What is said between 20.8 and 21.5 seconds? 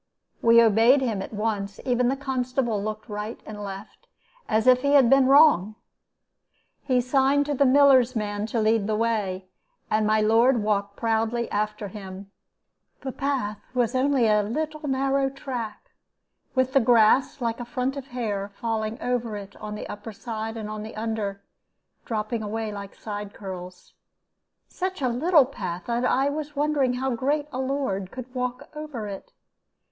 the under,